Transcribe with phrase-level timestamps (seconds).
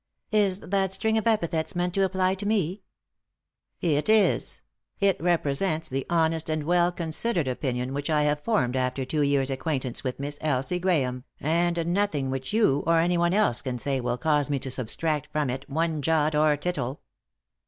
[0.31, 2.81] "Is that string of epithets meant to apply to me?"
[3.97, 4.61] "It is;
[4.99, 9.51] it represents the honest and well considered opinion which I have formed after two years'
[9.51, 14.01] acquaint ance with Miss Elsie Grahame, and nothing which you or anyone else can say
[14.01, 17.01] will cause me to subtract from it one jot or tittle.